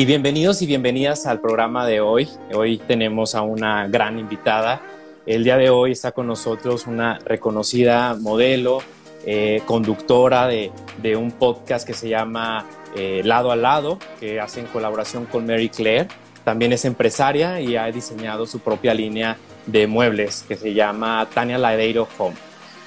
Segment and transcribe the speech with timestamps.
[0.00, 2.26] Y bienvenidos y bienvenidas al programa de hoy.
[2.54, 4.80] Hoy tenemos a una gran invitada.
[5.26, 8.78] El día de hoy está con nosotros una reconocida modelo,
[9.26, 10.72] eh, conductora de,
[11.18, 12.64] un podcast que se llama
[12.96, 16.08] eh, Lado a Lado, que hace en colaboración con Mary Claire.
[16.44, 21.58] También es empresaria y ha diseñado su propia línea de muebles que se llama Tania
[21.58, 22.36] Ladeiro Home.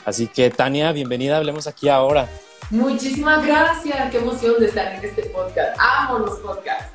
[0.04, 2.28] Así que Tania, bienvenida, hablemos aquí ahora.
[2.72, 5.78] Muchísimas gracias, qué emoción de estar en este podcast.
[5.80, 6.93] Amo los podcasts.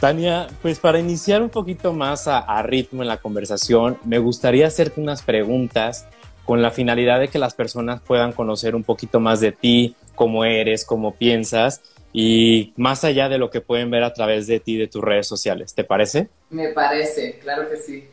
[0.00, 5.00] Tania, pues para iniciar un poquito más a, ritmo en la conversación, me gustaría hacerte
[5.00, 6.06] unas preguntas
[6.44, 10.44] con la finalidad de que las personas puedan conocer un poquito más de ti, cómo
[10.44, 11.80] eres, cómo piensas
[12.12, 15.26] y más allá de lo que pueden ver a través de ti, de tus redes
[15.26, 15.74] sociales.
[15.74, 16.28] ¿Te parece?
[16.50, 18.08] Me parece, claro que sí.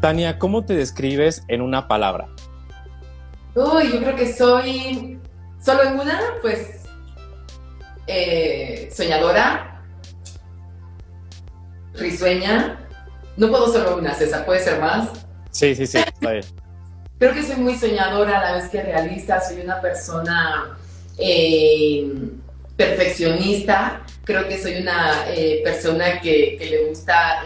[0.00, 2.28] Tania, ¿cómo te describes en una palabra?
[3.54, 5.18] Uy, yo creo que soy,
[5.60, 6.83] solo en una, pues
[8.06, 9.82] eh, soñadora,
[11.94, 12.80] risueña.
[13.36, 15.08] No puedo solo una, César, ¿puede ser más?
[15.50, 16.44] Sí, sí, sí, está bien.
[17.18, 20.76] Creo que soy muy soñadora a la vez que realista, soy una persona
[21.16, 22.12] eh,
[22.76, 27.44] perfeccionista, creo que soy una eh, persona que, le gusta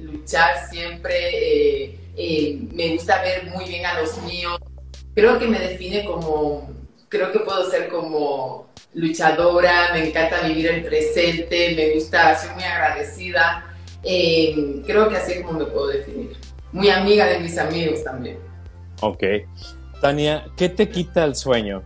[0.00, 1.96] luchar siempre,
[2.72, 4.58] me gusta ver muy bien a los míos,
[5.14, 6.68] creo que me define como,
[7.08, 8.65] creo que puedo ser como
[8.96, 13.64] luchadora, me encanta vivir el presente, me gusta, soy muy agradecida.
[14.02, 16.36] Eh, creo que así es como me puedo definir.
[16.72, 18.38] Muy amiga de mis amigos también.
[19.02, 19.22] Ok.
[20.00, 21.82] Tania, ¿qué te quita el sueño?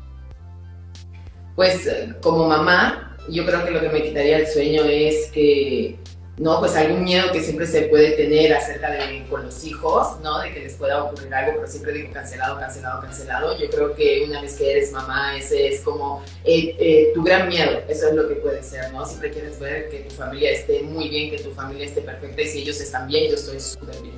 [1.56, 5.98] Pues eh, como mamá, yo creo que lo que me quitaría el sueño es que
[6.40, 6.58] ¿no?
[6.58, 10.40] Pues algún miedo que siempre se puede tener acerca de con los hijos, ¿no?
[10.40, 13.58] De que les pueda ocurrir algo, pero siempre digo cancelado, cancelado, cancelado.
[13.58, 17.46] Yo creo que una vez que eres mamá, ese es como eh, eh, tu gran
[17.46, 19.04] miedo, eso es lo que puede ser, ¿no?
[19.04, 22.46] Siempre quieres ver que tu familia esté muy bien, que tu familia esté perfecta y
[22.46, 24.14] si ellos están bien, yo estoy súper bien.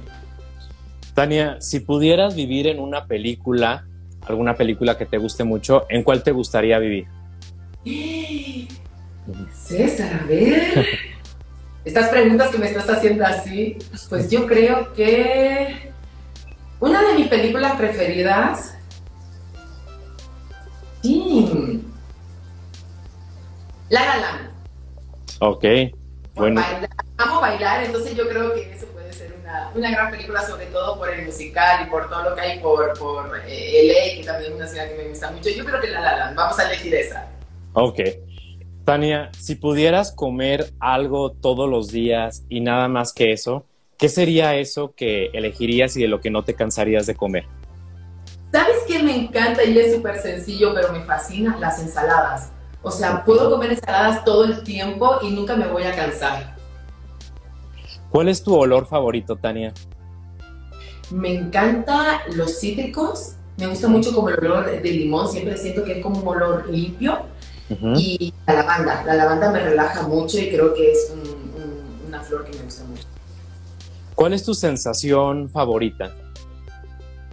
[1.14, 3.84] Tania, si pudieras vivir en una película,
[4.20, 7.06] alguna película que te guste mucho, ¿en cuál te gustaría vivir?
[9.52, 10.86] César, a ver.
[11.84, 13.76] estas preguntas que me estás haciendo así,
[14.08, 15.92] pues yo creo que
[16.78, 18.76] una de mis películas preferidas,
[21.02, 21.82] sí,
[23.88, 24.50] La La Land.
[25.40, 25.64] Ok,
[26.34, 26.62] bueno.
[27.18, 30.98] amo bailar, entonces yo creo que eso puede ser una, una, gran película, sobre todo
[30.98, 34.52] por el musical y por todo lo que hay por, por eh, LA, que también
[34.52, 35.50] es una ciudad que me gusta mucho.
[35.50, 37.28] Yo creo que La La Land, vamos a elegir esa.
[37.72, 38.00] Ok.
[38.84, 43.64] Tania, si pudieras comer algo todos los días y nada más que eso,
[43.96, 47.44] ¿qué sería eso que elegirías y de lo que no te cansarías de comer?
[48.50, 51.56] ¿Sabes qué me encanta y es súper sencillo, pero me fascina?
[51.58, 52.50] Las ensaladas.
[52.82, 56.56] O sea, puedo comer ensaladas todo el tiempo y nunca me voy a cansar.
[58.10, 59.72] ¿Cuál es tu olor favorito, Tania?
[61.12, 63.36] Me encanta los cítricos.
[63.58, 65.28] Me gusta mucho como el olor de limón.
[65.28, 67.31] Siempre siento que es como un olor limpio
[67.96, 69.04] y la lavanda.
[69.04, 71.12] La lavanda me relaja mucho y creo que es
[72.06, 73.04] una flor que me gusta mucho.
[74.14, 76.14] ¿Cuál es tu sensación favorita?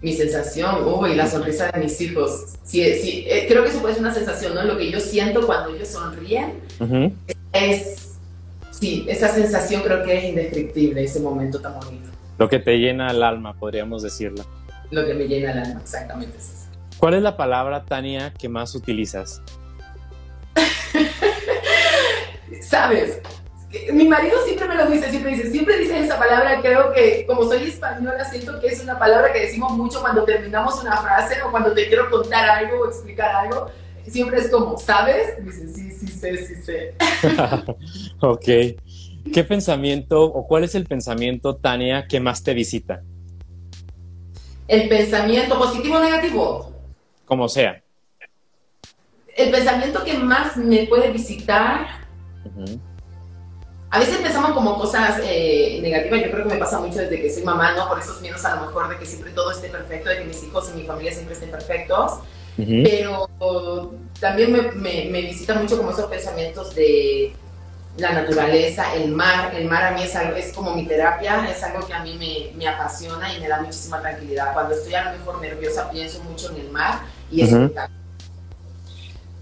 [0.02, 2.54] Mi sensación, uy, la sonrisa de mis hijos.
[2.64, 4.64] Sí, sí, eh, creo que eso puede ser una sensación, ¿no?
[4.64, 6.54] Lo que yo siento cuando ellos sonríen
[7.52, 8.16] es,
[8.70, 12.08] sí, esa sensación creo que es indescriptible, ese momento tan bonito.
[12.38, 14.42] Lo que te llena el alma, podríamos decirlo.
[14.90, 16.38] Lo que me llena el alma, exactamente.
[16.96, 19.42] ¿Cuál es la palabra, Tania, que más utilizas?
[22.60, 23.20] ¿Sabes?
[23.92, 27.44] Mi marido siempre me lo dice, siempre dice, siempre dice esa palabra, creo que como
[27.44, 31.52] soy española siento que es una palabra que decimos mucho cuando terminamos una frase o
[31.52, 33.70] cuando te quiero contar algo o explicar algo,
[34.08, 35.44] siempre es como, ¿sabes?
[35.44, 36.94] Dice, sí, sí sé, sí sé.
[38.20, 38.44] ok.
[39.32, 43.02] ¿Qué pensamiento o cuál es el pensamiento, Tania, que más te visita?
[44.66, 46.72] El pensamiento positivo o negativo.
[47.24, 47.80] Como sea
[49.36, 51.86] el pensamiento que más me puede visitar,
[53.90, 57.28] a veces empezamos como cosas eh, negativas, yo creo que me pasa mucho desde que
[57.28, 57.88] soy mamá, ¿no?
[57.88, 60.42] Por esos miedos a lo mejor de que siempre todo esté perfecto, de que mis
[60.44, 62.20] hijos y mi familia siempre estén perfectos,
[62.56, 63.28] pero
[64.20, 67.32] también me, me, visita mucho como esos pensamientos de
[67.96, 71.60] la naturaleza, el mar, el mar a mí es, algo, es como mi terapia, es
[71.64, 74.52] algo que a mí me, me, apasiona y me da muchísima tranquilidad.
[74.52, 77.00] Cuando estoy a lo mejor nerviosa pienso mucho en el mar
[77.30, 77.70] y eso me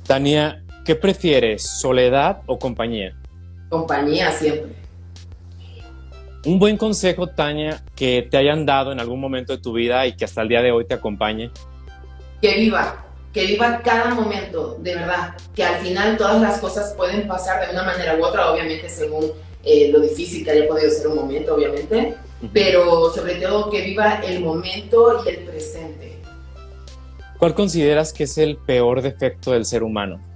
[0.07, 3.15] Tania, ¿qué prefieres, soledad o compañía?
[3.69, 4.73] Compañía siempre.
[6.47, 10.17] Un buen consejo, Tania, que te hayan dado en algún momento de tu vida y
[10.17, 11.51] que hasta el día de hoy te acompañe.
[12.41, 13.05] Que viva,
[13.35, 17.75] que viva cada momento, de verdad, que al final todas las cosas pueden pasar de
[17.75, 19.31] una manera u otra, obviamente según
[19.65, 22.15] eh, lo difícil que haya podido ser un momento, obviamente,
[22.51, 26.17] pero sobre todo que viva el momento y el presente.
[27.39, 30.28] ¿Cuál consideras que es el peor defecto del ser humano?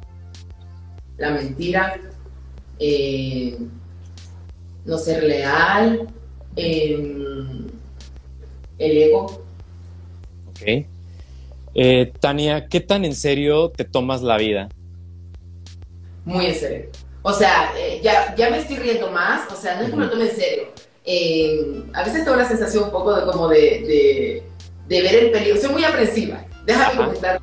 [1.18, 2.00] La mentira,
[2.78, 3.56] eh,
[4.84, 6.08] no ser leal,
[6.56, 7.66] em,
[8.78, 9.44] el ego.
[10.48, 10.86] Ok.
[11.74, 14.68] Eh, Tania, ¿qué tan en serio te tomas la vida?
[16.24, 16.90] Muy en serio.
[17.22, 20.04] O sea, eh, ya, ya me estoy riendo más, o sea, no es que me
[20.04, 20.64] lo tome en serio.
[21.04, 24.42] Eh, a veces tengo la sensación un poco de como de,
[24.88, 25.60] de, ver el peligro.
[25.60, 27.40] Soy muy aprensiva, déjame comentar.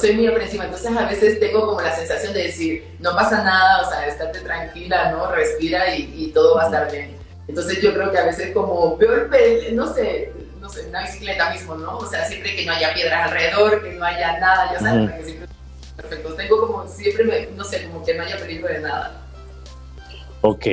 [0.00, 3.86] Soy muy aprensiva, entonces a veces tengo como la sensación de decir, no pasa nada,
[3.86, 5.30] o sea, estate tranquila, ¿no?
[5.30, 7.16] Respira y, y todo va a estar bien.
[7.46, 9.28] Entonces yo creo que a veces como peligro,
[9.74, 11.98] no sé, no sé, una bicicleta mismo, ¿no?
[11.98, 15.48] O sea, siempre que no haya piedras alrededor, que no haya nada, ya sabes, siempre
[15.96, 16.34] perfecto.
[16.34, 19.22] Tengo como siempre, no sé, como que no haya peligro de nada.
[20.40, 20.66] Ok.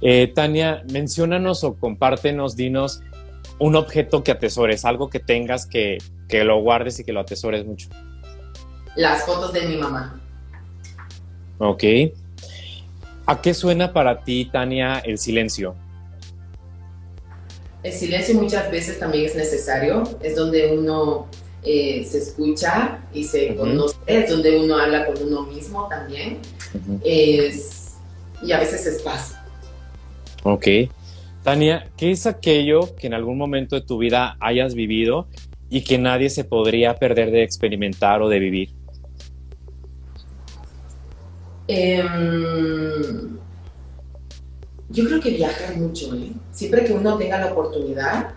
[0.00, 3.02] Eh, Tania, menciónanos o compártenos, dinos
[3.58, 5.98] un objeto que atesores, algo que tengas que,
[6.28, 7.88] que lo guardes y que lo atesores mucho.
[8.98, 10.20] Las fotos de mi mamá.
[11.58, 11.84] Ok.
[13.26, 15.76] ¿A qué suena para ti, Tania, el silencio?
[17.84, 21.28] El silencio muchas veces también es necesario, es donde uno
[21.62, 26.38] eh, se escucha y se conoce, es donde uno habla con uno mismo también,
[27.04, 27.98] es,
[28.42, 29.36] y a veces es paz.
[30.42, 30.66] Ok.
[31.44, 35.28] Tania, ¿qué es aquello que en algún momento de tu vida hayas vivido
[35.70, 38.77] y que nadie se podría perder de experimentar o de vivir?
[41.68, 42.02] Eh,
[44.88, 46.32] yo creo que viajar mucho, ¿eh?
[46.50, 48.30] Siempre que uno tenga la oportunidad,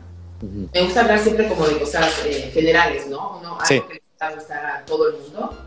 [0.74, 3.38] me gusta hablar siempre como de cosas eh, generales, ¿no?
[3.39, 5.57] Uno, algo que le gusta gustar a todo el mundo.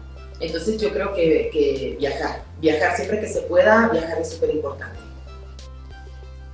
[0.41, 4.99] Entonces yo creo que, que viajar, viajar siempre que se pueda, viajar es súper importante.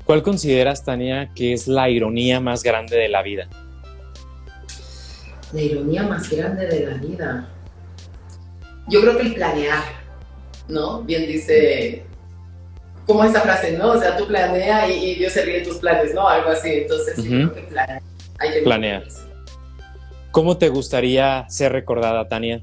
[0.04, 3.48] ¿Cuál consideras, Tania, que es la ironía más grande de la vida?
[5.52, 7.48] La ironía más grande de la vida.
[8.88, 9.82] Yo creo que el planear,
[10.70, 11.02] ¿no?
[11.02, 12.04] Bien dice
[13.06, 13.92] como esa frase, ¿no?
[13.92, 16.28] O sea, tú planea y, Dios se ríe de tus planes, ¿no?
[16.28, 16.70] Algo así.
[16.70, 18.02] Entonces, yo creo que planea.
[18.38, 19.04] Hay que planear.
[20.30, 22.62] ¿Cómo te gustaría ser recordada, Tania?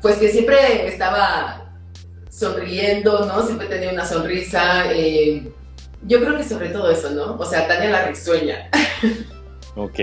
[0.00, 1.70] Pues que siempre estaba
[2.30, 3.42] sonriendo, ¿no?
[3.42, 4.90] Siempre tenía una sonrisa.
[4.92, 5.52] Eh,
[6.06, 7.36] yo creo que sobre todo eso, ¿no?
[7.36, 8.70] O sea, Tania la risueña.
[9.76, 10.00] ok.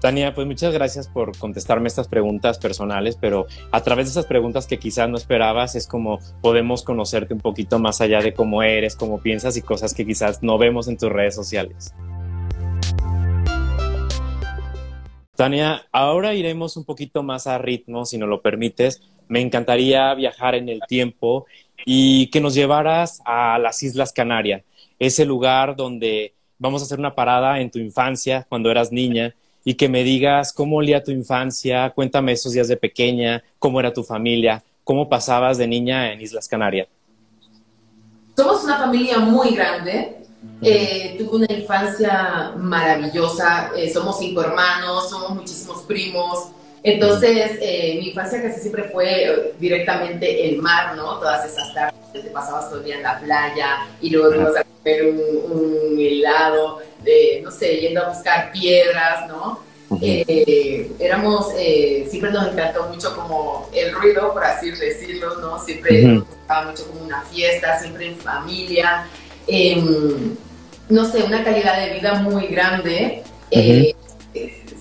[0.00, 4.68] Tania, pues muchas gracias por contestarme estas preguntas personales, pero a través de esas preguntas
[4.68, 8.94] que quizás no esperabas es como podemos conocerte un poquito más allá de cómo eres,
[8.94, 11.92] cómo piensas y cosas que quizás no vemos en tus redes sociales.
[15.34, 19.02] Tania, ahora iremos un poquito más a ritmo, si nos lo permites.
[19.28, 21.46] Me encantaría viajar en el tiempo
[21.84, 24.62] y que nos llevaras a las Islas Canarias,
[24.98, 29.34] ese lugar donde vamos a hacer una parada en tu infancia, cuando eras niña,
[29.64, 33.92] y que me digas cómo olía tu infancia, cuéntame esos días de pequeña, cómo era
[33.92, 36.88] tu familia, cómo pasabas de niña en Islas Canarias.
[38.36, 40.16] Somos una familia muy grande.
[40.62, 43.72] Eh, tuve una infancia maravillosa.
[43.76, 46.50] Eh, somos cinco hermanos, somos muchísimos primos.
[46.82, 51.18] Entonces, eh, mi infancia casi siempre fue directamente el mar, ¿no?
[51.18, 54.64] Todas esas tardes te pasabas todo el día en la playa y luego ibas a
[54.64, 59.60] comer un, helado, de, no sé, yendo a buscar piedras, ¿no?
[60.02, 65.58] Eh, éramos, eh, siempre nos encantó mucho como el ruido, por así decirlo, ¿no?
[65.64, 69.06] Siempre nos gustaba mucho como una fiesta, siempre en familia.
[69.46, 70.36] Em,
[70.90, 73.22] no sé, una calidad de vida muy grande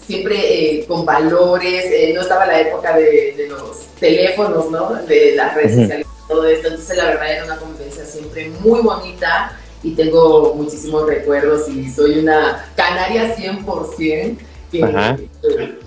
[0.08, 4.94] siempre eh, con valores, eh, no estaba la época de, los teléfonos, ¿no?
[5.04, 8.82] De las redes sociales y todo esto, entonces la verdad era una convivencia siempre muy
[8.82, 9.58] bonita
[9.88, 14.38] y tengo muchísimos recuerdos y soy una canaria 100%.
[14.70, 14.80] Que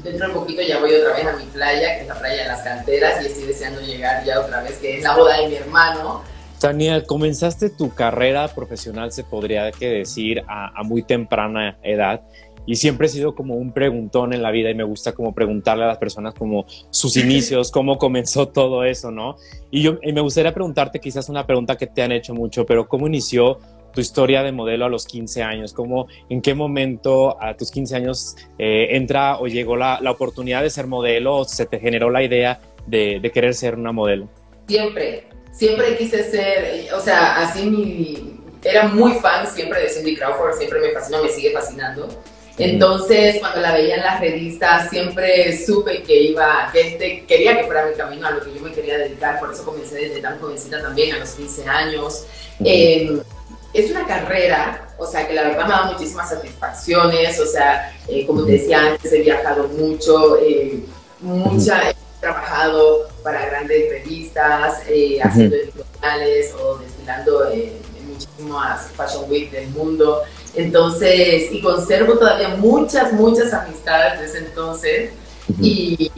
[0.02, 2.48] dentro de poquito ya voy otra vez a mi playa, que es la playa de
[2.48, 5.56] las canteras, y estoy deseando llegar ya otra vez, que es la boda de mi
[5.56, 6.22] hermano.
[6.58, 12.22] Tania, comenzaste tu carrera profesional, se podría que decir, a, a muy temprana edad
[12.66, 15.84] y siempre he sido como un preguntón en la vida y me gusta como preguntarle
[15.84, 19.36] a las personas como sus inicios, cómo comenzó todo eso, ¿no?
[19.70, 22.86] Y yo y me gustaría preguntarte quizás una pregunta que te han hecho mucho, pero
[22.88, 23.58] ¿cómo inició
[23.92, 25.72] tu historia de modelo a los 15 años?
[25.72, 30.62] ¿Cómo, ¿En qué momento a tus 15 años eh, entra o llegó la, la, oportunidad
[30.62, 34.28] de ser modelo o se te generó la idea de, de querer ser una modelo?
[34.66, 40.54] Siempre, siempre quise ser, o sea, así mi, era muy fan siempre de Cindy Crawford,
[40.56, 42.08] siempre me fascinó, me sigue fascinando.
[42.58, 47.64] Entonces, cuando la veía en las revistas, siempre supe que iba, que este, quería que
[47.64, 50.38] fuera mi camino a lo que yo me quería dedicar, por eso comencé desde tan
[50.38, 52.26] jovencita también, a los 15 años.
[53.72, 58.26] Es una carrera, o sea, que la verdad me da muchísimas satisfacciones, o sea, eh,
[58.26, 60.80] como te decía antes, he viajado mucho, eh,
[61.20, 67.72] mucha, he trabajado para grandes revistas, eh, haciendo editoriales o desfilando en
[68.08, 70.22] muchísimas Fashion Week del mundo.
[70.54, 75.10] Entonces, y conservo todavía muchas, muchas amistades de ese entonces.
[75.60, 76.10] y,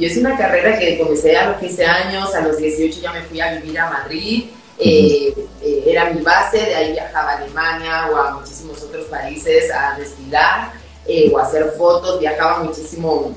[0.00, 3.40] es una carrera que comencé a los 15 años, a los 18 ya me fui
[3.40, 4.46] a vivir a Madrid.
[4.78, 9.70] Eh, eh, era mi base, de ahí viajaba a Alemania o a muchísimos otros países
[9.70, 10.72] a desfilar
[11.06, 12.20] eh, o a hacer fotos.
[12.20, 13.34] Viajaba muchísimo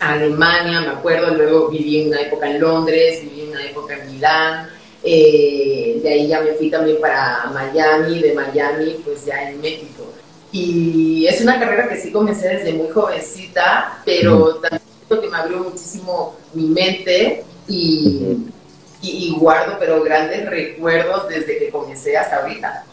[0.00, 1.34] a Alemania, me acuerdo.
[1.34, 4.68] Luego viví una época en Londres, viví una época en Milán.
[5.02, 10.04] Eh, de ahí ya me fui también para Miami, de Miami pues ya en México.
[10.52, 15.58] Y es una carrera que sí comencé desde muy jovencita, pero también que me abrió
[15.58, 18.38] muchísimo mi mente y,
[19.06, 22.84] y, guardo pero grandes recuerdos desde que comencé hasta ahorita.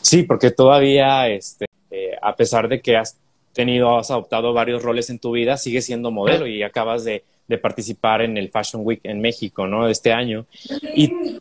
[0.00, 3.16] Sí, porque todavía, este, eh, a pesar de que has
[3.52, 7.58] tenido, has adoptado varios roles en tu vida, sigues siendo modelo y acabas de de
[7.58, 9.88] participar en el Fashion Week en México, ¿no?
[9.88, 10.46] Este año.
[10.94, 11.38] Y,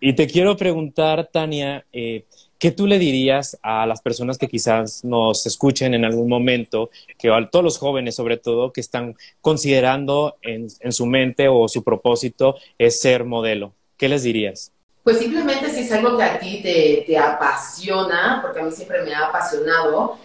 [0.00, 2.24] y, te quiero preguntar, Tania, eh,
[2.58, 7.30] ¿qué tú le dirías a las personas que quizás nos escuchen en algún momento, que
[7.30, 12.56] a todos los jóvenes sobre todo, que están considerando en, su mente o su propósito
[12.78, 13.72] es ser modelo?
[13.96, 14.72] ¿Qué les dirías?
[15.04, 19.14] Pues simplemente si es algo que a ti te, apasiona, porque a mí siempre me
[19.14, 20.18] ha apasionado,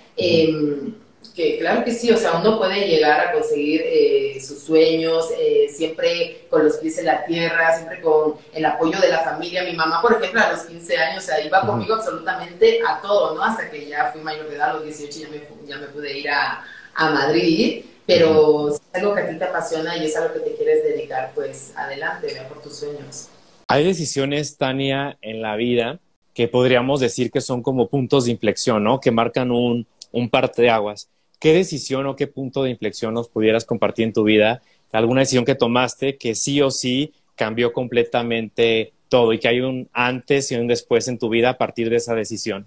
[1.36, 5.68] que claro que sí, o sea, uno puede llegar a conseguir eh, sus sueños, eh,
[5.70, 9.64] siempre con los pies en la tierra, siempre con el apoyo de la familia.
[9.64, 13.34] Mi mamá, por ejemplo, a los 15 años, o sea, iba conmigo absolutamente a todo,
[13.36, 13.44] ¿no?
[13.44, 16.18] Hasta que ya fui mayor de edad, a los 18 ya me, ya me pude
[16.20, 16.64] ir a,
[16.94, 17.86] a Madrid.
[18.06, 20.84] Pero si es algo que a ti te apasiona y es algo que te quieres
[20.84, 23.30] dedicar, pues adelante, vea por tus sueños.
[23.70, 26.00] Hay decisiones, Tania, en la vida
[26.34, 29.00] que podríamos decir que son como puntos de inflexión, ¿no?
[29.00, 30.30] Que marcan un, un
[30.70, 31.10] aguas.
[31.44, 34.62] ¿Qué decisión o qué punto de inflexión nos pudieras compartir en tu vida?
[34.94, 39.90] ¿Alguna decisión que tomaste que sí o sí cambió completamente todo y que hay un
[39.92, 42.66] antes y un después en tu vida a partir de esa decisión?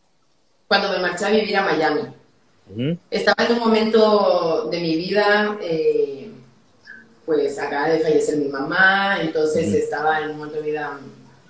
[0.69, 2.99] Cuando me marché a vivir a Miami.
[3.11, 6.31] Estaba en un momento de mi vida, eh,
[7.25, 11.01] pues acaba de fallecer mi mamá, entonces estaba en un momento de vida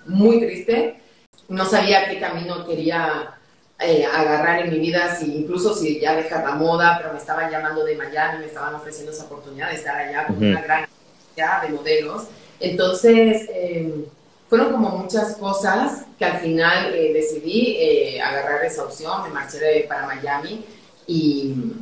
[0.07, 1.01] muy triste.
[1.49, 3.36] No sabía qué camino quería
[3.79, 7.51] eh, agarrar en mi vida, si, incluso si ya deja la moda, pero me estaban
[7.51, 10.87] llamando de Miami, me estaban ofreciendo esa oportunidad de estar allá con una gran
[11.37, 12.23] cantidad de modelos.
[12.59, 14.07] Entonces, em,
[14.49, 19.85] fueron como muchas cosas que al final eh, decidí eh, agarrar esa opción, me marché
[19.87, 20.65] para Miami
[21.07, 21.75] y,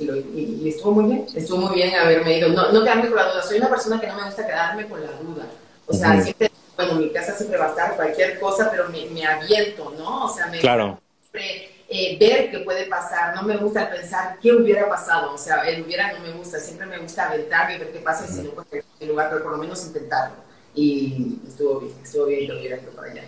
[0.00, 3.42] y, estuvo muy bien, estuvo muy bien haberme ido, no, no quedarme con la duda,
[3.42, 5.46] soy una persona que no me gusta quedarme con la duda,
[5.86, 9.24] o sea, siempre, bueno, mi casa siempre va a estar cualquier cosa, pero me, me
[9.24, 10.24] aviento, ¿no?
[10.24, 10.58] O sea, me...
[10.58, 10.98] Claro
[11.38, 15.84] eh, ver qué puede pasar, no me gusta pensar qué hubiera pasado, o sea, el
[15.84, 18.64] hubiera no me gusta, siempre me gusta aventarme y ver qué pasa y si no
[19.00, 20.36] el lugar, pero por lo menos intentarlo.
[20.74, 23.22] Y estuvo bien, estuvo bien y lo hubiera ido para allá.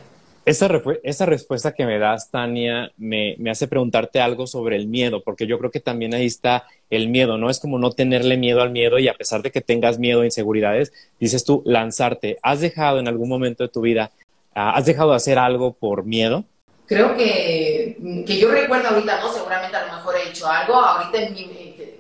[0.45, 0.69] Esa,
[1.03, 5.47] esa respuesta que me das, Tania, me, me, hace preguntarte algo sobre el miedo, porque
[5.47, 7.51] yo creo que también ahí está el miedo, ¿no?
[7.51, 10.27] Es como no tenerle miedo al miedo y a pesar de que tengas miedo e
[10.27, 12.39] inseguridades, dices tú, lanzarte.
[12.43, 14.11] ¿Has dejado en algún momento de tu vida,
[14.55, 16.47] ah, has dejado de hacer algo por miedo?
[16.89, 19.33] Creo que, que yo recuerdo ahorita, ¿no?
[19.33, 21.19] Seguramente a lo mejor he hecho algo, ahorita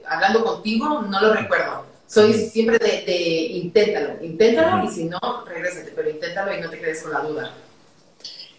[0.08, 1.86] hablando contigo no lo recuerdo.
[2.06, 3.18] Soy siempre de, de
[3.52, 7.52] inténtalo, inténtalo y si no, regrésate, pero inténtalo y no te quedes con la duda.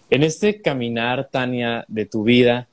[0.08, 2.68] En este caminar, Tania, de tu vida,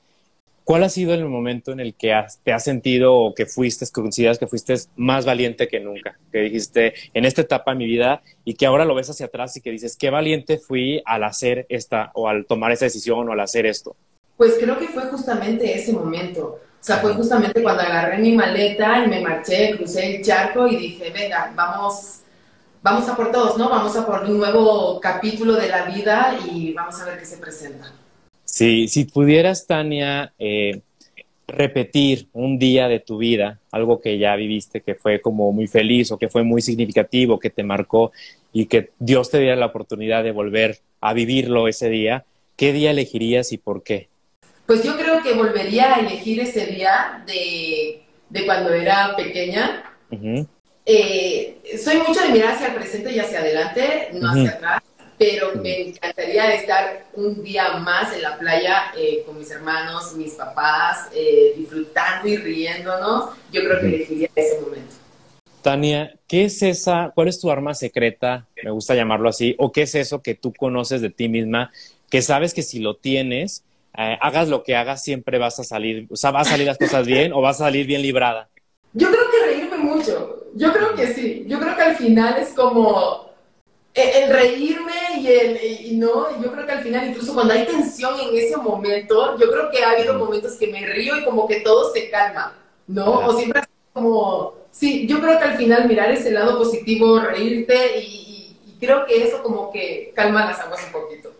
[0.68, 4.02] ¿Cuál ha sido el momento en el que te has sentido o que fuiste, que
[4.02, 6.18] consideras que fuiste más valiente que nunca?
[6.30, 9.56] Que dijiste, en esta etapa de mi vida y que ahora lo ves hacia atrás
[9.56, 13.32] y que dices, qué valiente fui al hacer esta o al tomar esa decisión o
[13.32, 13.96] al hacer esto.
[14.36, 16.60] Pues creo que fue justamente ese momento.
[16.78, 20.76] O sea, fue justamente cuando agarré mi maleta y me marché, crucé el charco y
[20.76, 22.20] dije, venga, vamos,
[22.82, 23.70] vamos a por todos, ¿no?
[23.70, 27.38] Vamos a por un nuevo capítulo de la vida y vamos a ver qué se
[27.38, 27.90] presenta.
[28.58, 30.80] Sí, si pudieras, Tania, eh,
[31.46, 36.10] repetir un día de tu vida, algo que ya viviste, que fue como muy feliz
[36.10, 38.10] o que fue muy significativo, que te marcó
[38.52, 42.24] y que Dios te diera la oportunidad de volver a vivirlo ese día,
[42.56, 44.08] ¿qué día elegirías y por qué?
[44.66, 48.02] Pues yo creo que volvería a elegir ese día de,
[48.44, 49.84] cuando era pequeña.
[50.84, 54.82] Eh, soy mucho de mirar hacia el presente y hacia adelante, no hacia atrás.
[55.18, 60.34] Pero me encantaría estar un día más en la playa eh, con mis hermanos, mis
[60.34, 63.30] papás, eh, disfrutando y riéndonos.
[63.50, 64.94] Yo creo que elegiría ese momento.
[65.62, 69.82] Tania, ¿qué es esa, cuál es tu arma secreta, me gusta llamarlo así, o qué
[69.82, 71.72] es eso que tú conoces de ti misma,
[72.10, 73.64] que sabes que si lo tienes,
[73.96, 76.78] eh, hagas lo que hagas, siempre vas a salir, o sea, va a salir las
[76.78, 78.48] cosas bien o vas a salir bien librada?
[78.92, 82.50] Yo creo que reírme mucho, yo creo que sí, yo creo que al final es
[82.50, 83.27] como
[83.98, 88.14] el, reírme y el, y no, yo creo que al final, incluso cuando hay tensión
[88.20, 91.60] en ese momento, yo creo que ha habido momentos que me río y como que
[91.60, 93.26] todo se calma, ¿no?
[93.26, 93.62] O siempre
[93.92, 99.24] como, sí, yo creo que al final mirar ese lado positivo, reírte y, creo que
[99.24, 101.32] eso como que calma las aguas un poquito.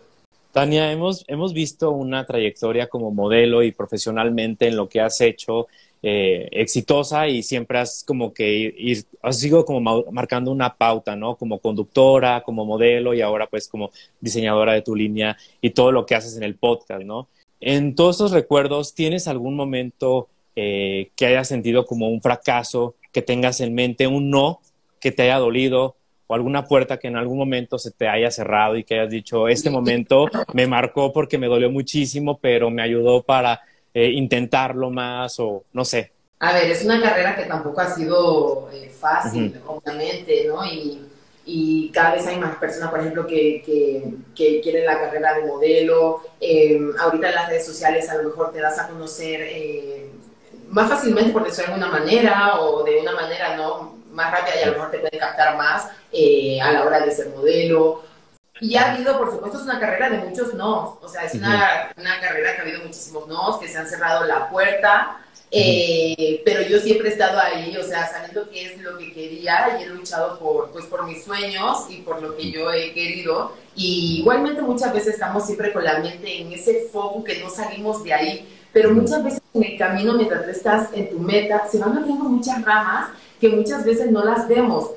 [0.51, 5.67] Tania, hemos, hemos visto una trayectoria como modelo y profesionalmente en lo que has hecho
[6.01, 11.35] eh, exitosa y siempre has como que ir, sido como marcando una pauta, ¿no?
[11.35, 13.91] Como conductora, como modelo y ahora pues como
[14.21, 17.27] diseñadora de tu línea y todo lo que haces en el podcast, ¿no?
[17.59, 23.21] En todos esos recuerdos, ¿tienes algún momento eh, que hayas sentido como un fracaso, que
[23.21, 24.61] tengas en mente un no
[24.99, 25.95] que te haya dolido
[26.27, 29.47] o alguna puerta que en algún momento se te haya cerrado y que hayas dicho,
[29.47, 33.61] este momento me marcó porque me dolió muchísimo, pero me ayudó para
[33.93, 36.11] eh, intentarlo más o no sé?
[36.39, 40.63] A ver, es una carrera que tampoco ha sido eh, fácil, obviamente, ¿no?
[40.65, 41.01] Y,
[41.45, 43.63] y, cada vez hay más personas, por ejemplo, que,
[44.35, 46.21] que, quieren la carrera de modelo.
[46.39, 50.09] Eh, ahorita en las redes sociales a lo mejor te das a conocer
[50.69, 54.63] más fácilmente, por decirlo de alguna manera, o de una manera no más rápida y
[54.63, 58.03] a lo mejor te puede captar más a la hora de ser modelo
[58.61, 60.99] y ha habido, por supuesto, es una carrera de muchos no.
[61.01, 64.25] O sea, es una, una, carrera que ha habido muchísimos no, que se han cerrado
[64.25, 65.19] la puerta.
[65.51, 69.79] Eh, pero yo siempre he estado ahí, o sea, sabiendo qué es lo que quería
[69.79, 73.53] y he luchado por, pues, por mis sueños y por lo que yo he querido.
[73.75, 78.03] Y igualmente muchas veces estamos siempre con la mente en ese foco que no salimos
[78.03, 78.55] de ahí.
[78.71, 82.25] Pero muchas veces en el camino, mientras tú estás en tu meta, se van abriendo
[82.25, 84.91] muchas ramas que muchas veces no las vemos.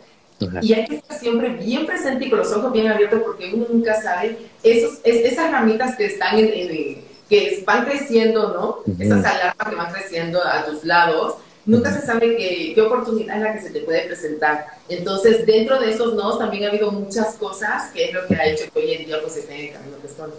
[0.63, 3.67] Y hay que estar siempre bien presente y con los ojos bien abiertos porque uno
[3.71, 8.95] nunca sabe esos, esas ramitas que están en, que van creciendo, ¿no?
[8.99, 13.43] Esas alarmas que van creciendo a tus lados, nunca se sabe qué, qué oportunidad es
[13.43, 14.67] la que se te puede presentar.
[14.89, 18.47] Entonces, dentro de esos no, también ha habido muchas cosas que es lo que ha
[18.47, 20.31] hecho que hoy en día pues esté en el camino que estoy.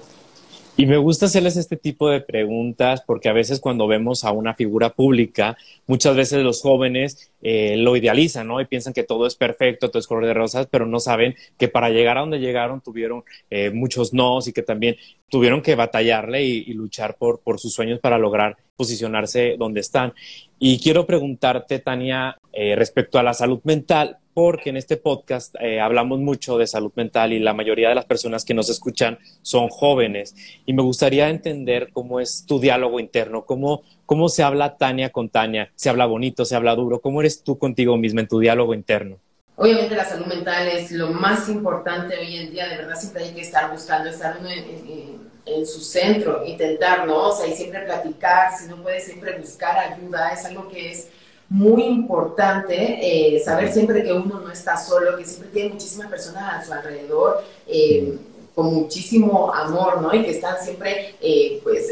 [0.75, 4.55] Y me gusta hacerles este tipo de preguntas porque a veces cuando vemos a una
[4.55, 5.55] figura pública,
[5.85, 8.59] muchas veces los jóvenes eh, lo idealizan, ¿no?
[8.59, 11.67] Y piensan que todo es perfecto, todo es color de rosas, pero no saben que
[11.67, 14.95] para llegar a donde llegaron tuvieron eh, muchos nos y que también
[15.29, 20.13] tuvieron que batallarle y, luchar por, por, sus sueños para lograr posicionarse donde están.
[20.57, 25.79] Y quiero preguntarte, Tania, eh, respecto a la salud mental, porque en este podcast eh,
[25.79, 29.69] hablamos mucho de salud mental y la mayoría de las personas que nos escuchan son
[29.69, 30.35] jóvenes.
[30.65, 35.29] Y me gustaría entender cómo es tu diálogo interno, cómo, cómo se habla Tania con
[35.29, 38.73] Tania, se habla bonito, se habla duro, cómo eres tú contigo misma en tu diálogo
[38.73, 39.17] interno.
[39.55, 43.33] Obviamente la salud mental es lo más importante hoy en día, de verdad siempre hay
[43.33, 47.29] que estar buscando estar en, en su centro, intentar, ¿no?
[47.29, 51.09] O sea, y siempre platicar, si no puedes siempre buscar ayuda, es algo que es
[51.53, 56.51] muy importante eh, saber siempre que uno no está solo, que siempre tiene muchísimas personas
[56.51, 57.43] a su alrededor.
[57.67, 58.17] Eh,
[58.55, 60.13] con muchísimo amor, ¿no?
[60.13, 61.87] Y que están siempre, eh, pues,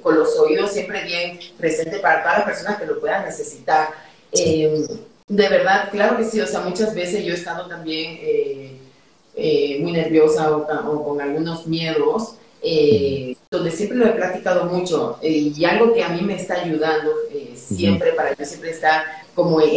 [0.00, 3.88] con los oídos siempre bien presentes para todas las personas que lo puedan necesitar.
[4.32, 8.20] de verdad, claro que sí, o sea, muchas veces yo he estado también
[9.80, 12.36] muy nerviosa o, con algunos miedos,
[13.50, 17.10] donde siempre lo he practicado mucho eh, y algo que a mí me está ayudando
[17.54, 19.68] eh, siempre, para yo siempre estar como en,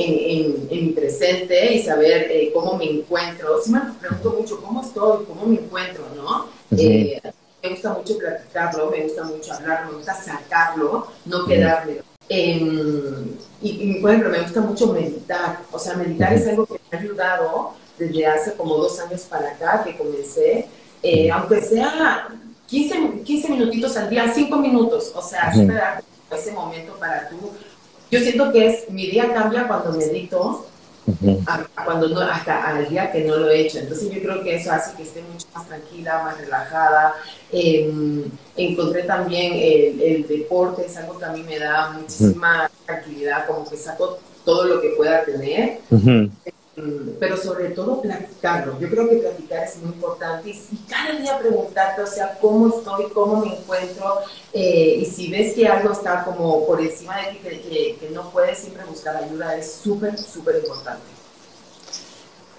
[0.69, 3.61] en, mi presente y saber eh, cómo me encuentro.
[3.63, 6.47] Sí me pregunto mucho cómo estoy, cómo me encuentro, ¿no?
[6.71, 11.97] me gusta mucho practicarlo, me gusta mucho hablarlo, me gusta sacarlo, no quedarme.
[12.29, 15.59] Em, y, y, por ejemplo, me gusta mucho meditar.
[15.71, 19.51] O sea, meditar es algo que me ha ayudado desde hace como dos años para
[19.51, 20.67] acá que comencé.
[21.31, 22.29] aunque sea
[22.67, 27.51] 15, 15 minutitos al día, 5 minutos, o sea, siempre dar ese momento para tú.
[28.09, 30.65] Yo siento que es, mi día cambia cuando medito,
[31.85, 33.79] cuando no, hasta al día que no lo he hecho.
[33.79, 37.15] Entonces yo creo que eso hace que esté mucho más tranquila, más relajada.
[37.51, 43.47] Em, encontré también el, el, deporte, es algo que a mí me da muchísima tranquilidad,
[43.47, 45.79] como que saco todo lo que pueda tener.
[47.19, 48.79] Pero sobre todo platicarlo.
[48.79, 53.05] Yo creo que platicar es muy importante y, cada día preguntarte, o sea, cómo estoy,
[53.11, 54.19] cómo me encuentro,
[54.53, 58.29] eh, y si ves que algo está como por encima de ti, que, que, no
[58.29, 61.05] puedes siempre buscar ayuda, es súper, súper importante.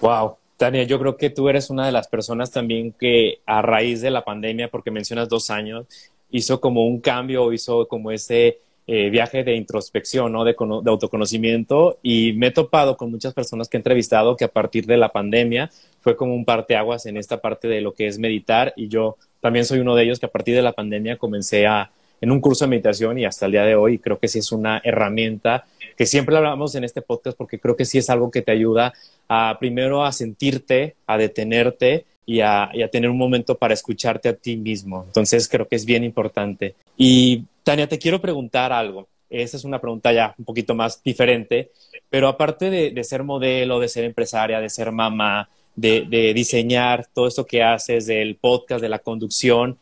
[0.01, 0.35] Wow.
[0.57, 4.11] Tania, yo creo que tú eres una de las personas también que a raíz de
[4.11, 5.85] la pandemia, porque mencionas dos años,
[6.29, 8.59] hizo como un cambio, hizo como ese
[8.91, 10.43] eh, viaje de introspección, ¿no?
[10.43, 14.87] De, autoconocimiento y me he topado con muchas personas que he entrevistado que a partir
[14.87, 15.69] de la pandemia
[16.01, 19.65] fue como un parteaguas en esta parte de lo que es meditar y yo también
[19.65, 22.65] soy uno de ellos que a partir de la pandemia comencé a, en un curso
[22.65, 26.07] de meditación y hasta el día de hoy creo que sí es una herramienta que
[26.07, 28.93] siempre hablamos en este podcast porque creo que sí es algo que te ayuda
[29.27, 34.55] a primero a sentirte, a detenerte y a, tener un momento para escucharte a ti
[34.55, 35.03] mismo.
[35.07, 36.75] Entonces creo que es bien importante.
[37.01, 39.07] Y Tania, te quiero preguntar algo.
[39.29, 41.71] Esa es una pregunta ya un poquito más diferente,
[42.09, 47.27] pero aparte de, ser modelo, de ser empresaria, de ser mamá, de, de diseñar todo
[47.27, 49.77] esto que haces, del podcast, de la conducción,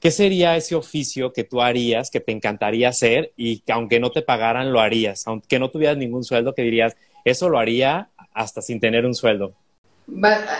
[0.00, 4.10] ¿qué sería ese oficio que tú harías, que te encantaría hacer y que aunque no
[4.10, 5.28] te pagaran, lo harías?
[5.28, 9.52] Aunque no tuvieras ningún sueldo, que dirías, eso lo haría hasta sin tener un sueldo.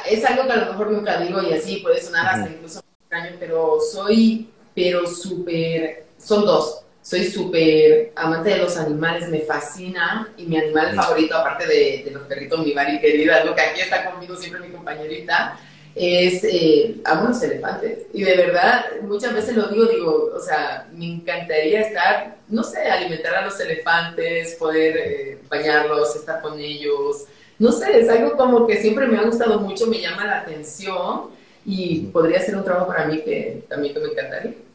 [0.08, 3.36] Es algo que a lo mejor nunca digo y así puede sonar hasta incluso extraño,
[3.40, 6.82] pero soy, pero súper, son dos.
[7.02, 12.10] Soy súper amante de los animales, me fascina y mi animal favorito, aparte de, de
[12.12, 15.58] los perritos, mi Mari querida, lo que aquí está conmigo siempre mi compañerita,
[15.96, 18.06] es, eh, amo los elefantes.
[18.12, 22.82] Y de verdad, muchas veces lo digo, digo, o sea, me encantaría estar, no sé,
[22.82, 27.24] alimentar a los elefantes, poder eh, bañarlos, estar con ellos.
[27.58, 31.30] No sé, es algo como que siempre me ha gustado mucho, me llama la atención
[31.66, 34.67] y podría ser un trabajo para mí que también que me encantaría.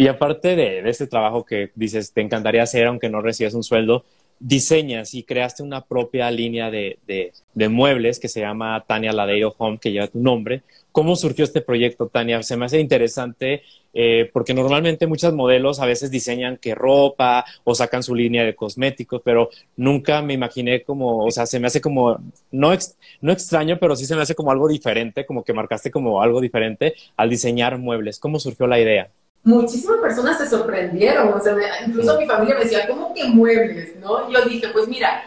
[0.00, 3.62] Y aparte de, de ese trabajo que dices, te encantaría hacer aunque no recibas un
[3.62, 4.06] sueldo,
[4.38, 9.76] diseñas y creaste una propia línea de, de, muebles que se llama Tania Ladeiro Home,
[9.78, 10.62] que lleva tu nombre.
[10.90, 12.42] ¿Cómo surgió este proyecto, Tania?
[12.42, 17.74] Se me hace interesante eh, porque normalmente muchos modelos a veces diseñan que ropa o
[17.74, 21.82] sacan su línea de cosméticos, pero nunca me imaginé como, o sea, se me hace
[21.82, 22.18] como,
[22.52, 22.72] no,
[23.20, 26.40] no extraño, pero sí se me hace como algo diferente, como que marcaste como algo
[26.40, 28.18] diferente al diseñar muebles.
[28.18, 29.10] ¿Cómo surgió la idea?
[29.42, 31.54] Muchísimas personas se sorprendieron, o sea,
[31.86, 33.96] incluso mi familia me decía, ¿cómo que muebles?
[33.96, 34.28] ¿no?
[34.28, 35.22] Y yo dije, pues mira,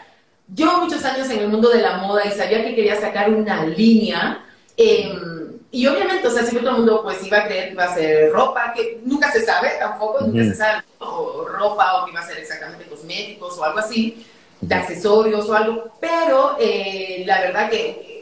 [0.48, 3.66] yo muchos años en el mundo de la moda y sabía que quería sacar una
[3.66, 4.46] línea,
[4.78, 7.86] em, y obviamente, o sea, siempre todo el mundo pues iba a creer que iba
[7.86, 12.12] a ser ropa, que nunca se sabe tampoco, nunca se sabe, o ropa, o que
[12.12, 14.24] iba a ser exactamente cosméticos o algo así,
[14.62, 18.13] de accesorios o algo, pero eh, la verdad que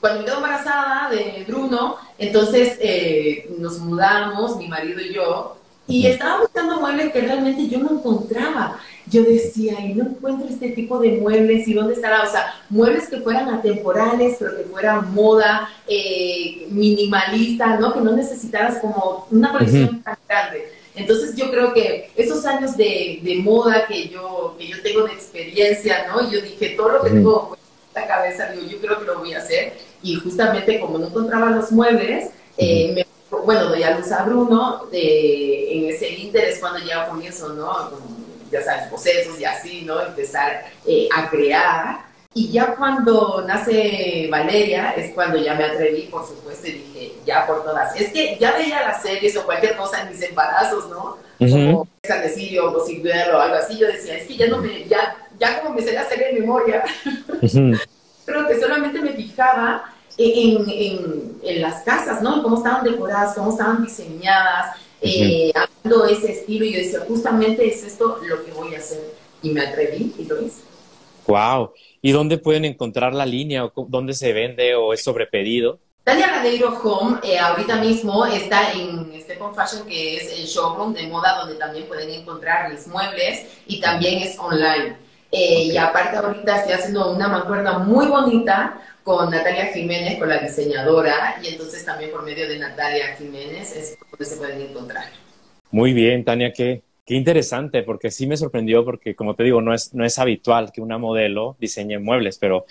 [0.00, 5.56] cuando me quedo embarazada de Bruno, entonces eh, nos mudamos, mi marido y yo,
[5.88, 8.80] y estaba buscando muebles que realmente yo no encontraba.
[9.08, 12.24] Yo decía, y no encuentro este tipo de muebles, ¿y dónde estará?
[12.24, 17.94] O sea, muebles que fueran atemporales, pero que fueran moda, eh, minimalista, ¿no?
[17.94, 20.72] Que no necesitaras como una colección tan grande.
[20.96, 25.12] Entonces yo creo que esos años de, de, moda que yo, que yo tengo de
[25.12, 26.28] experiencia, ¿no?
[26.28, 27.56] Yo dije, todo lo que tengo
[27.94, 31.06] en la cabeza, digo, yo creo que lo voy a hacer y justamente como no
[31.06, 33.04] encontraba los muebles, eh,
[33.44, 37.90] bueno, doy a luz a Bruno, de, en ese interés cuando ya comienzo, ¿no?
[38.50, 40.00] ya sabes, procesos y así, ¿no?
[40.00, 42.06] Empezar eh, a crear.
[42.34, 47.46] Y ya cuando nace Valeria es cuando ya me atreví, por supuesto, y dije, ya
[47.46, 47.98] por todas.
[47.98, 51.16] Es que ya veía las series o cualquier cosa en mis embarazos, ¿no?
[51.38, 52.22] Como San
[52.62, 53.78] o o algo así.
[53.78, 56.84] Yo decía, es que ya no me, ya, ya como me sé hacer en memoria.
[58.26, 60.66] Creo que solamente me fijaba en,
[61.42, 62.42] en, las casas, ¿no?
[62.42, 65.52] Cómo estaban decoradas, cómo estaban diseñadas, eh,
[66.10, 66.64] ese estilo.
[66.64, 69.14] Y yo decía, justamente es esto lo que voy a hacer.
[69.42, 70.62] Y me atreví y lo hice.
[71.26, 71.72] Wow.
[72.02, 73.64] ¿Y dónde pueden encontrar la línea?
[73.64, 75.78] o ¿Dónde se vende o es sobre pedido?
[76.04, 81.08] Tania Ladeiro Home eh, ahorita mismo está en Stephen Fashion, que es el showroom de
[81.08, 84.96] moda donde también pueden encontrar mis muebles y también es online.
[85.36, 90.38] Eh, y aparte ahorita estoy haciendo una mancuerna muy bonita con Natalia Jiménez, con la
[90.38, 95.04] diseñadora, y entonces también por medio de Natalia Jiménez es donde se pueden encontrar.
[95.70, 99.74] Muy bien, Tania, qué, qué interesante, porque sí me sorprendió, porque como te digo, no
[99.74, 102.64] es, no es habitual que una modelo diseñe muebles, pero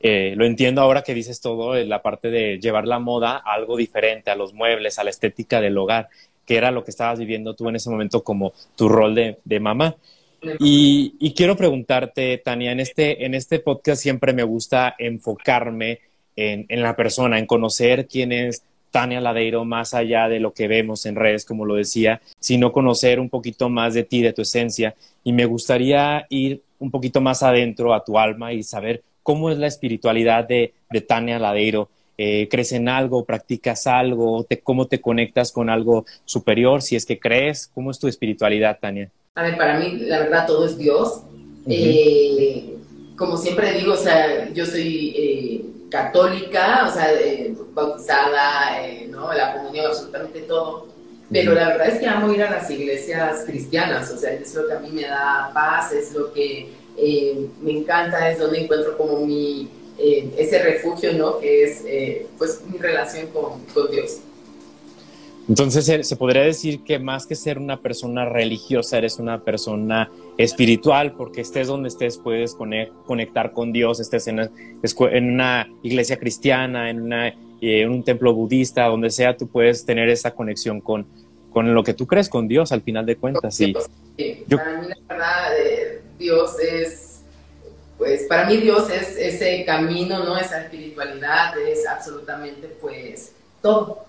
[0.00, 3.76] eh, lo entiendo ahora que dices todo, la parte de llevar la moda a algo
[3.76, 6.08] diferente, a los muebles, a la estética del hogar,
[6.44, 9.60] que era lo que estabas viviendo tú en ese momento como tu rol de, de
[9.60, 9.94] mamá.
[10.60, 16.00] Y, quiero preguntarte, Tania, en este, en este podcast siempre me gusta enfocarme
[16.36, 20.68] en, en, la persona, en conocer quién es Tania Ladeiro, más allá de lo que
[20.68, 24.42] vemos en redes, como lo decía, sino conocer un poquito más de ti, de tu
[24.42, 24.94] esencia.
[25.24, 29.58] Y me gustaría ir un poquito más adentro a tu alma y saber cómo es
[29.58, 31.88] la espiritualidad de, de Tania Ladeiro.
[32.16, 33.24] Eh, ¿Crees en algo?
[33.24, 34.46] ¿Practicas algo?
[34.62, 36.82] ¿Cómo te conectas con algo superior?
[36.82, 39.10] Si es que crees, ¿cómo es tu espiritualidad, Tania?
[39.34, 41.22] A ver, para mí, la verdad, todo es Dios.
[41.68, 42.76] Eh,
[43.16, 47.08] como siempre digo, o sea, yo soy, eh, católica, o sea,
[47.74, 48.76] bautizada,
[49.08, 49.32] ¿no?
[49.32, 50.86] La comunión, absolutamente todo.
[51.30, 54.66] Pero la verdad es que amo ir a las iglesias cristianas, o sea, es lo
[54.66, 56.72] que a mí me da paz, es lo que
[57.60, 61.38] me encanta, es donde encuentro como mi, ese refugio, ¿no?
[61.38, 61.84] Que es,
[62.38, 64.20] pues, mi relación con, con Dios.
[65.48, 71.12] Entonces se podría decir que más que ser una persona religiosa, eres una persona espiritual,
[71.12, 74.40] porque estés donde estés puedes conectar con Dios, estés en
[75.32, 80.10] una, iglesia cristiana, en, una, eh, en, un templo budista, donde sea, tú puedes tener
[80.10, 81.06] esa conexión con,
[81.50, 83.54] con lo que tú crees, con Dios, al final de cuentas.
[83.54, 83.72] Sí.
[83.72, 87.22] Para mí, la verdad, eh, Dios es,
[87.96, 90.36] pues, para mí Dios es ese camino, ¿no?
[90.36, 93.32] Esa espiritualidad, es absolutamente, pues,
[93.62, 94.07] todo.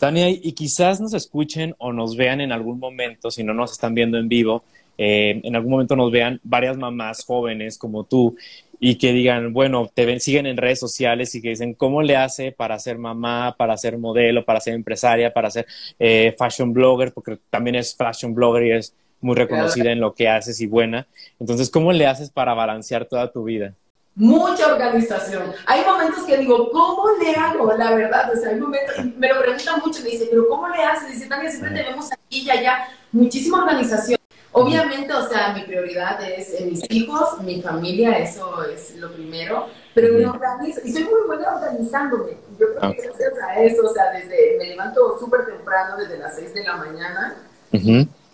[0.00, 3.94] Tania, y quizás nos escuchen o nos vean en algún momento, si no nos están
[3.94, 4.64] viendo en vivo,
[4.98, 8.36] eh, en algún momento nos vean varias mamás jóvenes como tú
[8.80, 12.16] y que digan, bueno, te ven, siguen en redes sociales y que dicen, ¿cómo le
[12.16, 15.66] hace para ser mamá, para ser modelo, para ser empresaria, para ser
[15.98, 17.12] eh, fashion blogger?
[17.12, 21.06] Porque también es fashion blogger y es muy reconocida en lo que haces y buena.
[21.38, 23.74] Entonces, ¿cómo le haces para balancear toda tu vida?
[24.20, 25.52] Mucha organización.
[25.66, 27.72] Hay momentos que digo, ¿cómo le hago?
[27.72, 30.82] La verdad, o sea, hay momentos, me lo preguntan mucho, me dice, pero ¿cómo le
[30.84, 31.14] haces?
[31.14, 34.18] Dice, Tania, siempre tenemos aquí y allá muchísima organización.
[34.52, 39.68] Obviamente, o sea, mi prioridad es en mis hijos, mi familia, eso es lo primero,
[39.94, 42.32] pero me organizo, y soy muy buena organizándome.
[42.58, 46.34] Yo creo que gracias a eso, o sea, desde, me levanto súper temprano, desde las
[46.34, 47.36] 6 de la mañana,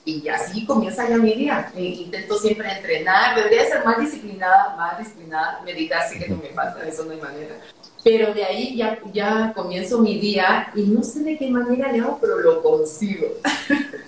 [0.07, 1.71] y así comienza ya mi día.
[1.75, 6.51] E intento siempre entrenar, debería ser más disciplinada, más disciplinada, meditar sí que no me
[6.51, 7.57] falta, eso no hay manera.
[8.05, 11.99] Pero de ahí ya, ya comienzo mi día y no sé de qué manera le
[11.99, 13.27] hago, pero lo consigo.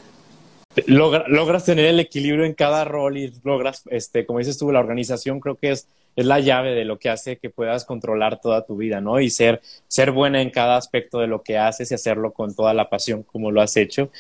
[0.86, 5.40] logras tener el equilibrio en cada rol y logras, este, como dices tú, la organización
[5.40, 8.76] creo que es, es la llave de lo que hace que puedas controlar toda tu
[8.76, 9.20] vida, ¿no?
[9.20, 12.74] Y ser, ser buena en cada aspecto de lo que haces y hacerlo con toda
[12.74, 14.10] la pasión como lo has hecho.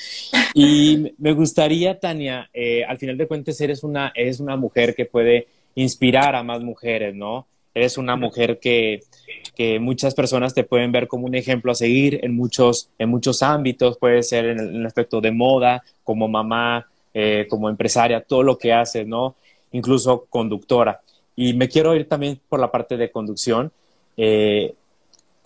[0.54, 5.06] Y me gustaría, Tania, eh, al final de cuentas eres una, eres una mujer que
[5.06, 7.46] puede inspirar a más mujeres, ¿no?
[7.74, 9.00] Eres una mujer que,
[9.54, 13.42] que muchas personas te pueden ver como un ejemplo a seguir en muchos, en muchos
[13.42, 18.56] ámbitos, puede ser en el, aspecto de moda, como mamá, eh, como empresaria, todo lo
[18.56, 19.34] que haces, ¿no?
[19.72, 21.00] Incluso conductora.
[21.36, 23.70] Y me quiero ir también por la parte de conducción.
[24.16, 24.74] Eh,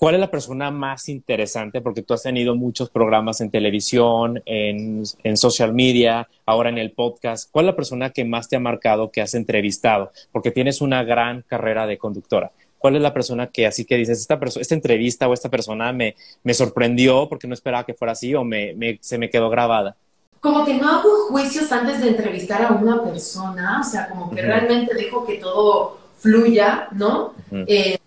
[0.03, 1.81] ¿Cuál es la persona más interesante?
[1.81, 6.91] Porque tú has tenido muchos programas en televisión, en, en, social media, ahora en el
[6.91, 7.49] podcast.
[7.53, 10.11] ¿Cuál es la persona que más te ha marcado, que has entrevistado?
[10.33, 12.51] Porque tienes una gran carrera de conductora.
[12.79, 16.17] ¿Cuál es la persona que así que dices, esta, esta entrevista o esta persona me,
[16.43, 19.95] me sorprendió porque no esperaba que fuera así o me, se me quedó grabada?
[20.41, 24.43] Como que no hago juicios antes de entrevistar a una persona, o sea, como que
[24.43, 27.35] realmente dejo que todo fluya, ¿no?
[27.69, 27.99] Eh,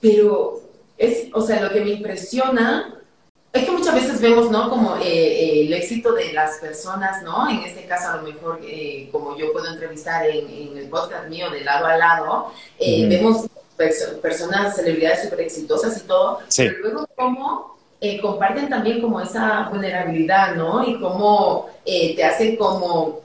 [0.00, 0.67] pero
[0.98, 2.98] es, o sea, lo que me impresiona
[3.52, 4.68] es que muchas veces vemos, ¿no?
[4.68, 7.48] Como eh, eh, el éxito de las personas, ¿no?
[7.48, 11.50] En este caso, a lo mejor, eh, como yo puedo entrevistar en, el podcast mío
[11.50, 13.46] de lado a lado, vemos
[14.20, 17.78] personas, celebridades súper exitosas y todo, pero luego cómo
[18.20, 20.86] comparten también como esa vulnerabilidad, ¿no?
[20.86, 23.20] Y cómo te hacen como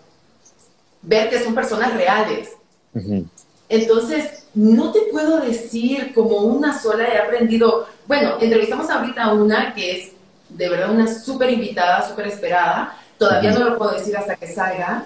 [1.02, 2.54] ver que son personas reales.
[3.68, 9.74] Entonces, no te puedo decir como una sola, he aprendido, bueno, entrevistamos ahorita a una
[9.74, 10.12] que es
[10.50, 15.06] de verdad una súper invitada, súper esperada, todavía no lo puedo decir hasta que salga,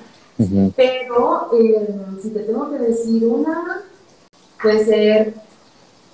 [0.76, 3.84] pero em, si te tengo que decir una,
[4.62, 5.34] puede ser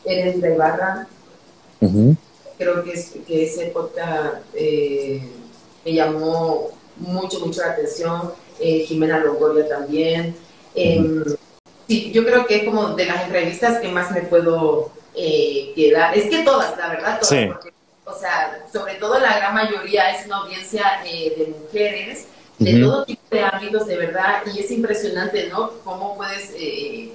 [0.05, 1.07] Eres de Ibarra,
[2.57, 2.93] creo que,
[3.25, 5.27] que ese podcast eh,
[5.83, 10.35] me llamó mucho, mucho la atención, eh, Jimena Longoria también.
[11.93, 16.17] Sí, yo creo que es como de las entrevistas que más me puedo eh, quedar.
[16.17, 17.47] Es que todas, la verdad, todas.
[17.47, 17.73] Porque,
[18.05, 22.27] o sea, sobre todo la gran mayoría es una audiencia eh, de mujeres,
[22.59, 25.71] de todo tipo de ámbitos, de verdad, y es impresionante, ¿no?
[25.83, 27.11] Cómo puedes, eh,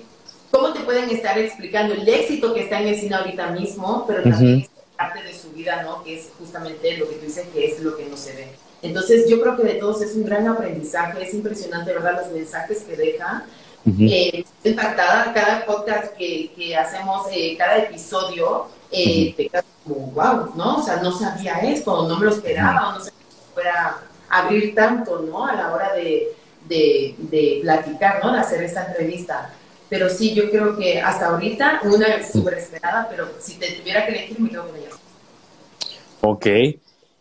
[0.51, 4.23] cómo te pueden estar explicando el éxito que está en el cine ahorita mismo, pero
[4.23, 6.03] también es parte de su vida, ¿no?
[6.05, 8.49] Que es justamente lo que tú dices que es lo que no se ve.
[8.83, 12.21] Entonces, yo creo que de todos es un gran aprendizaje, es impresionante, ¿verdad?
[12.23, 13.45] Los mensajes que deja
[13.87, 20.53] eh, impactada cada podcast que, que hacemos, eh, cada episodio, eh, te quedas como, wow,
[20.55, 20.77] ¿no?
[20.79, 25.21] O sea, no sabía esto, no me lo esperaba, no sé que fuera abrir tanto,
[25.21, 25.47] ¿no?
[25.47, 26.29] A la hora de,
[26.69, 28.33] de, de, platicar, ¿no?
[28.33, 29.53] De hacer esta entrevista.
[29.89, 34.13] Pero sí, yo creo que hasta ahorita, una súper esperada, pero si te tuviera que
[34.13, 34.91] elegir, me quedo con ella.
[36.21, 36.47] Ok.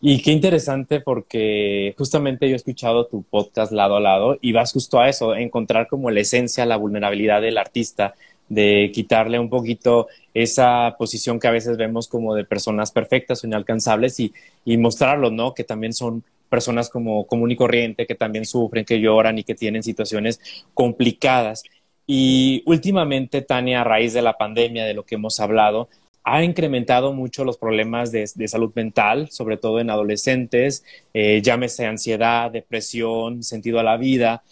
[0.00, 4.72] Y qué interesante porque justamente yo he escuchado tu podcast lado a lado y vas
[4.72, 8.14] justo a eso, encontrar como la esencia, la vulnerabilidad del artista
[8.48, 13.46] de quitarle un poquito esa posición que a veces vemos como de personas perfectas o
[13.46, 14.32] inalcanzables y,
[14.64, 15.52] y mostrarlo, ¿no?
[15.52, 19.54] Que también son personas como común y corriente, que también sufren, que lloran y que
[19.54, 20.40] tienen situaciones
[20.74, 21.64] complicadas.
[22.06, 25.88] Y últimamente, Tania, a raíz de la pandemia, de lo que hemos hablado,
[26.30, 32.50] ha incrementado mucho los problemas de, salud mental, sobre todo en adolescentes, eh, llámese ansiedad,
[32.50, 34.42] depresión, sentido a la vida.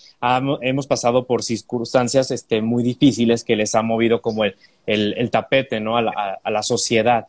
[0.63, 5.97] hemos pasado por circunstancias este, muy difíciles que les ha movido como el, tapete ¿no?
[5.97, 7.27] a, la, a la sociedad.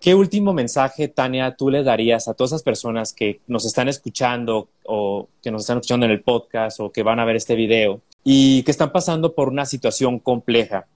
[0.00, 4.68] ¿Qué último mensaje, Tania, tú le darías a todas esas personas que nos están escuchando
[4.84, 8.00] o que nos están escuchando en el podcast o que van a ver este video
[8.22, 10.86] y que están pasando por una situación compleja?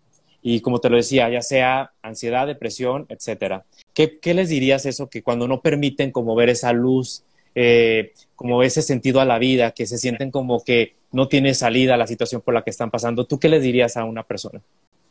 [0.43, 3.65] Y como te lo decía, ya sea ansiedad, depresión, etcétera.
[3.95, 7.25] ¿Qué, les dirías eso que cuando no permiten como ver esa luz,
[7.55, 11.97] eh, como ese sentido a la vida, que se sienten como que no tiene salida
[11.97, 14.61] la situación por la que están pasando, ¿tú qué les dirías a una persona?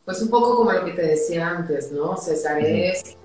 [0.04, 2.64] Pues un poco como lo que te decía antes, ¿no, César?
[2.64, 3.16] Es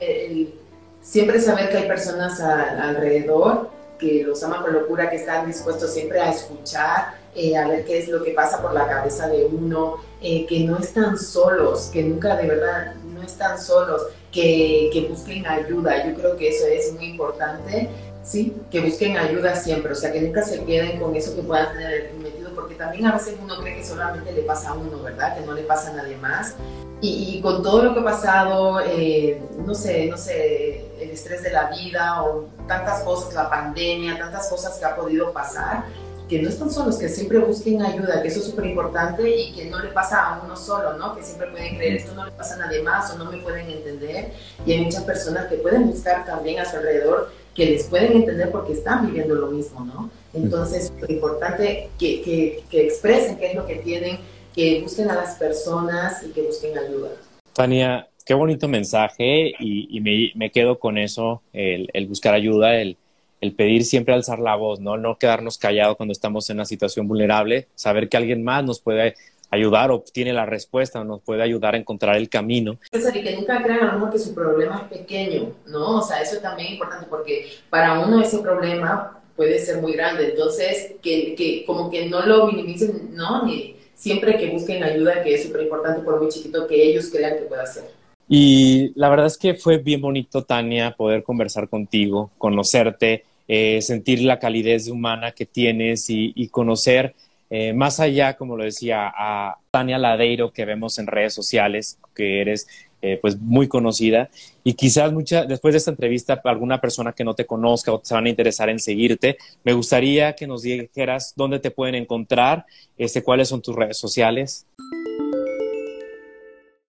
[1.02, 6.20] siempre saber que hay personas alrededor que los aman con locura, que están dispuestos siempre
[6.20, 9.98] a escuchar, eh, a ver qué es lo que pasa por la cabeza de uno,
[10.22, 15.46] eh, que no están solos, que nunca de verdad no están solos, que, que, busquen
[15.46, 16.08] ayuda.
[16.08, 17.90] Yo creo que eso es muy importante,
[18.24, 18.56] ¿sí?
[18.72, 22.14] Que busquen ayuda siempre, o sea, que nunca se queden con eso que puedan tener
[22.22, 25.38] metido, porque también a veces uno cree que solamente le pasa a uno, ¿verdad?
[25.38, 26.56] Que no le pasa a nadie más.
[27.02, 31.52] Y, con todo lo que ha pasado, eh, no sé, no sé, el estrés de
[31.52, 35.84] la vida o tantas cosas, la pandemia, tantas cosas que ha podido pasar,
[36.28, 39.66] que no están solos, que siempre busquen ayuda, que eso es súper importante y que
[39.66, 41.16] no le pasa a uno solo, ¿no?
[41.16, 43.70] Que siempre pueden creer esto no le pasa a nadie más o no me pueden
[43.70, 44.32] entender.
[44.66, 48.52] Y hay muchas personas que pueden buscar también a su alrededor que les pueden entender
[48.52, 50.10] porque están viviendo lo mismo, ¿no?
[50.34, 54.18] Entonces, es importante que, que, que expresen qué es lo que tienen,
[54.56, 57.10] que busquen a las personas y que busquen ayuda.
[57.54, 62.98] Tania, qué bonito mensaje y, me, me, quedo con eso, el, el buscar ayuda, el,
[63.44, 64.96] el pedir siempre alzar la voz, ¿no?
[64.96, 69.16] No quedarnos callados cuando estamos en una situación vulnerable, saber que alguien más nos puede
[69.52, 72.80] ayudar o tiene la respuesta, nos puede ayudar a encontrar el camino.
[72.94, 75.98] y que nunca crean a mejor que su problema es pequeño, ¿no?
[75.98, 80.30] O sea, eso también es importante porque para uno ese problema puede ser muy grande,
[80.30, 83.46] entonces que, que como que no lo minimicen, ¿no?
[83.46, 87.36] Ni siempre que busquen ayuda, que es súper importante por muy chiquito que ellos crean
[87.36, 87.84] que pueda ser.
[88.30, 94.22] Y la verdad es que fue bien bonito, Tania, poder conversar contigo, conocerte, eh, sentir
[94.22, 97.16] la calidez humana que tienes y, conocer
[97.50, 102.42] eh, más allá, como lo decía, a Tania Ladeiro que vemos en redes sociales, que
[102.42, 102.68] eres
[103.06, 104.30] eh, pues muy conocida
[104.64, 108.14] y quizás mucha, después de esta entrevista alguna persona que no te conozca o se
[108.14, 112.66] van a interesar en seguirte, me gustaría que nos dijeras dónde te pueden encontrar,
[112.98, 114.66] este, cuáles son tus redes sociales.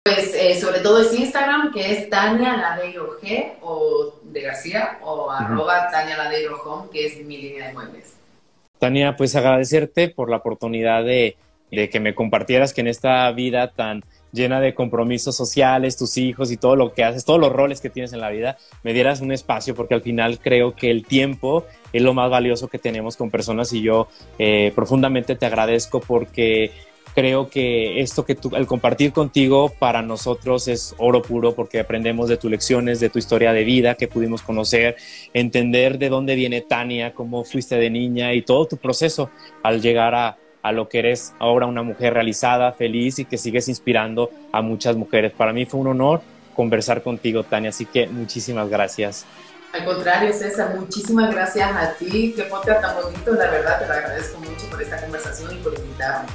[0.04, 3.54] Pues eh, sobre todo es Instagram, que es Tania Ladeiro G
[4.32, 8.16] de García o arroba Tania Ladeiro Home, que es mi línea de muebles.
[8.78, 11.36] Tania, pues agradecerte por la oportunidad de,
[11.70, 16.50] de que me compartieras que en esta vida tan llena de compromisos sociales, tus hijos
[16.50, 19.20] y todo lo que haces, todos los roles que tienes en la vida, me dieras
[19.20, 23.16] un espacio porque al final creo que el tiempo es lo más valioso que tenemos
[23.16, 26.72] con personas y yo eh, profundamente te agradezco porque
[27.14, 32.28] creo que esto que tú, al compartir contigo para nosotros es oro puro porque aprendemos
[32.28, 34.96] de tus lecciones, de tu historia de vida que pudimos conocer,
[35.32, 39.30] entender de dónde viene Tania, cómo fuiste de niña y todo tu proceso
[39.62, 43.68] al llegar a, a lo que eres ahora una mujer realizada, feliz y que sigues
[43.68, 45.32] inspirando a muchas mujeres.
[45.32, 46.20] Para mí fue un honor
[46.54, 49.26] conversar contigo, Tania, así que muchísimas gracias.
[49.72, 52.34] Al contrario, César, muchísimas gracias a ti.
[52.36, 55.74] Qué podcast tan bonito, la verdad, te lo agradezco mucho por esta conversación y por
[55.78, 56.28] invitarme.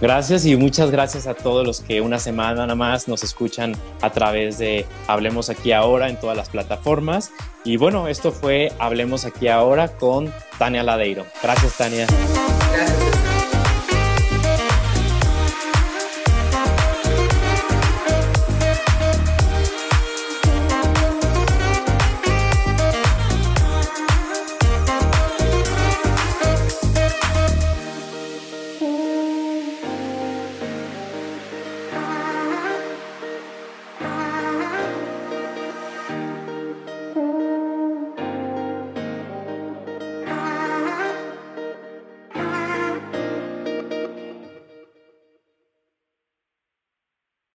[0.00, 4.58] Gracias y muchas gracias a todos los que una semana más nos escuchan a través
[4.58, 7.32] de Hablemos aquí ahora en todas las plataformas.
[7.64, 11.26] Y bueno, esto fue Hablemos aquí ahora con Tania Ladeiro.
[11.42, 12.06] Gracias, Tania.